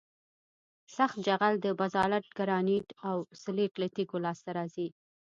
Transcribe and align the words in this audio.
سخت 0.95 1.17
جغل 1.27 1.53
د 1.61 1.67
بزالت 1.79 2.25
ګرانیت 2.37 2.87
او 3.09 3.17
سلیت 3.43 3.73
له 3.81 3.87
تیږو 3.95 4.17
لاسته 4.25 4.49
راځي 4.57 4.87